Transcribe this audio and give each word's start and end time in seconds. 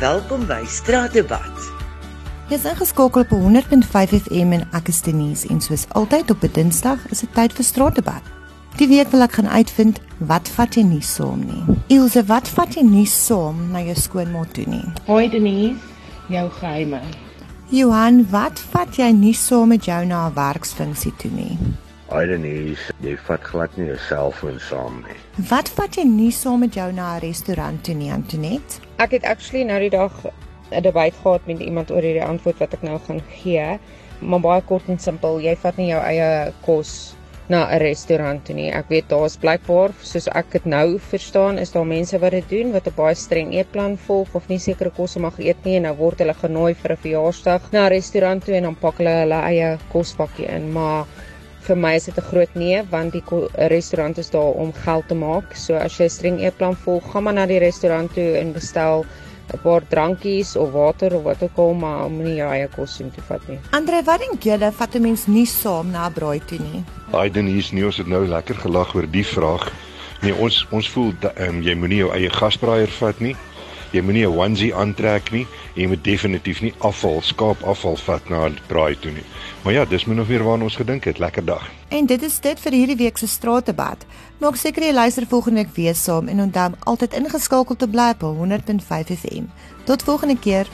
Welkom 0.00 0.42
by 0.50 0.64
Straatdebat. 0.66 1.66
Jy 2.50 2.56
is 2.56 2.64
ingeskakel 2.66 3.22
op 3.22 3.30
100.5 3.30 4.14
FM 4.24 4.56
en 4.56 4.64
ek 4.74 4.88
is 4.90 4.98
Denise 5.06 5.46
en 5.54 5.60
soos 5.62 5.84
altyd 5.94 6.32
op 6.34 6.42
'n 6.42 6.50
Dinsdag 6.50 6.98
is 7.14 7.20
dit 7.22 7.30
tyd 7.34 7.52
vir 7.52 7.64
Straatdebat. 7.64 8.24
Die 8.76 8.88
week 8.88 9.12
wil 9.14 9.22
ek 9.22 9.32
gaan 9.38 9.46
uitvind 9.48 10.00
wat 10.18 10.48
vat 10.48 10.74
jy 10.74 10.82
nie 10.82 11.00
saam 11.00 11.46
nie. 11.46 11.78
Ilse, 11.86 12.24
wat 12.26 12.48
vat 12.48 12.74
jy 12.74 12.82
nie 12.82 13.06
saam 13.06 13.70
na 13.70 13.78
jou 13.82 13.94
skoonma 13.94 14.44
toe 14.52 14.66
nie? 14.66 14.84
Hoi 15.06 15.28
Denise, 15.30 15.78
jou 16.28 16.50
geheime. 16.50 17.00
Johan, 17.70 18.26
wat 18.30 18.58
vat 18.58 18.96
jy 18.96 19.12
nie 19.12 19.34
saam 19.34 19.68
met 19.68 19.84
jou 19.84 20.04
na 20.04 20.26
'n 20.26 20.34
werksfunksie 20.34 21.12
toe 21.18 21.30
nie? 21.30 21.58
Aidenise, 22.14 22.92
jy 23.02 23.16
vat 23.26 23.42
glad 23.42 23.72
nie 23.74 23.88
jou 23.88 23.96
selfoon 24.06 24.60
saam 24.62 25.00
nie. 25.02 25.16
Wat 25.48 25.66
vat 25.74 25.96
jy 25.98 26.04
nie 26.06 26.30
saam 26.30 26.60
met 26.62 26.76
jou 26.78 26.86
na 26.94 27.16
'n 27.16 27.22
restaurant 27.24 27.82
toe 27.82 27.94
nie, 27.94 28.12
Antoinette? 28.12 28.78
Ek 29.02 29.10
het 29.10 29.24
actually 29.24 29.64
nou 29.64 29.80
die 29.80 29.90
dag 29.90 30.12
'n 30.70 30.82
debat 30.82 31.12
gehad 31.22 31.46
met 31.46 31.58
iemand 31.58 31.90
oor 31.90 32.02
hierdie 32.02 32.22
antwoord 32.22 32.58
wat 32.58 32.74
ek 32.74 32.82
nou 32.82 32.98
gaan 33.08 33.20
gee. 33.42 33.78
Maar 34.20 34.40
baie 34.40 34.62
kort 34.62 34.88
en 34.88 34.98
simpel, 34.98 35.40
jy 35.40 35.56
vat 35.56 35.76
nie 35.76 35.88
jou 35.88 36.00
eie 36.00 36.52
kos 36.62 37.16
na 37.48 37.66
'n 37.66 37.78
restaurant 37.78 38.44
toe 38.44 38.54
nie. 38.54 38.70
Ek 38.70 38.88
weet 38.88 39.08
daar's 39.08 39.36
blykbaar, 39.36 39.90
soos 40.02 40.28
ek 40.28 40.52
dit 40.52 40.64
nou 40.66 40.98
verstaan, 40.98 41.58
is 41.58 41.72
daar 41.72 41.86
mense 41.86 42.18
wat 42.18 42.30
dit 42.30 42.48
doen 42.48 42.72
wat 42.72 42.86
'n 42.86 42.94
baie 42.96 43.14
streng 43.14 43.52
eetplan 43.52 43.98
volg 43.98 44.28
of 44.34 44.48
nie 44.48 44.58
sekere 44.58 44.90
kosse 44.90 45.18
mag 45.18 45.38
eet 45.38 45.64
nie 45.64 45.76
en 45.76 45.82
nou 45.82 45.96
word 45.96 46.18
hulle 46.18 46.34
genooi 46.34 46.74
vir 46.74 46.92
'n 46.92 46.96
verjaarsdag 46.96 47.72
na 47.72 47.86
'n 47.86 47.90
restaurant 47.90 48.44
toe 48.44 48.54
en 48.54 48.62
dan 48.62 48.76
pak 48.76 48.98
hulle 48.98 49.20
hulle 49.22 49.40
eie 49.42 49.78
kospakkie 49.92 50.46
in, 50.46 50.72
maar 50.72 51.06
vir 51.64 51.76
my 51.76 51.94
is 51.96 52.04
dit 52.04 52.16
'n 52.18 52.28
groot 52.30 52.54
nee 52.54 52.82
want 52.90 53.12
die 53.12 53.22
restaurant 53.72 54.18
is 54.18 54.30
daar 54.30 54.52
om 54.64 54.72
geld 54.72 55.08
te 55.08 55.14
maak. 55.14 55.56
So 55.56 55.74
as 55.74 55.96
jy 55.98 56.04
'n 56.04 56.10
streng 56.10 56.40
eetplan 56.40 56.76
volg, 56.76 57.12
gaan 57.12 57.22
maar 57.22 57.32
na 57.32 57.46
die 57.46 57.58
restaurant 57.58 58.12
toe 58.14 58.38
en 58.38 58.52
bestel 58.52 59.04
'n 59.52 59.58
paar 59.62 59.82
drankies 59.88 60.56
of 60.56 60.72
water 60.72 61.14
of 61.16 61.22
wat 61.22 61.42
ook 61.42 61.56
al, 61.56 61.74
maar 61.74 62.04
om 62.04 62.22
nie 62.22 62.36
jou 62.36 62.50
eie 62.50 62.68
kos 62.68 63.00
in 63.00 63.10
te 63.10 63.20
vat 63.28 63.48
nie. 63.48 63.58
Andre, 63.70 64.02
wat 64.02 64.20
dink 64.20 64.42
julle 64.42 64.72
vat 64.72 64.94
'n 64.94 65.02
mens 65.02 65.26
nie 65.26 65.46
saam 65.46 65.90
na 65.90 66.06
'n 66.06 66.12
braai 66.12 66.40
toe 66.46 66.58
nie? 66.58 66.84
Aiden 67.12 67.46
hier's 67.46 67.72
nie 67.72 67.84
ons 67.84 67.96
het 67.96 68.06
nou 68.06 68.26
lekker 68.26 68.54
gelag 68.54 68.94
oor 68.94 69.10
die 69.10 69.26
vraag. 69.26 69.72
Nee, 70.22 70.34
ons 70.34 70.66
ons 70.70 70.88
voel 70.88 71.12
ehm 71.20 71.48
um, 71.48 71.62
jy 71.62 71.74
moenie 71.74 71.98
jou 71.98 72.12
eie 72.12 72.30
gasbraaier 72.30 72.88
vat 72.88 73.20
nie. 73.20 73.36
Jy 73.94 74.02
moenie 74.02 74.26
'n 74.26 74.34
onesie 74.34 74.74
aantrek 74.74 75.30
nie. 75.30 75.46
Jy 75.74 75.86
moet 75.86 76.04
definitief 76.04 76.60
nie 76.60 76.74
afval, 76.78 77.20
skaapafval 77.22 77.96
vat 77.96 78.28
na 78.28 78.46
'n 78.48 78.58
braai 78.66 78.96
toe 78.98 79.12
nie. 79.12 79.22
Maar 79.62 79.72
ja, 79.72 79.84
dis 79.84 80.04
min 80.04 80.20
of 80.20 80.28
meer 80.28 80.42
waarna 80.42 80.64
ons 80.64 80.76
gedink 80.76 81.04
het. 81.04 81.18
Lekker 81.18 81.44
dag. 81.44 81.70
En 81.88 82.06
dit 82.06 82.22
is 82.22 82.40
dit 82.40 82.60
vir 82.60 82.72
hierdie 82.72 82.96
week 82.96 83.16
se 83.16 83.26
straatdebat. 83.26 84.04
Maak 84.38 84.56
seker 84.56 84.82
jy 84.82 84.92
luister 84.92 85.26
volgende 85.26 85.62
week 85.62 85.74
weer 85.74 85.94
saam 85.94 86.28
en 86.28 86.40
onthou 86.40 86.72
altyd 86.84 87.14
ingeskakel 87.14 87.76
te 87.76 87.88
bly 87.88 88.14
op 88.18 88.36
100.5 88.36 89.14
FM. 89.14 89.44
Tot 89.84 90.02
volgende 90.02 90.38
keer. 90.38 90.66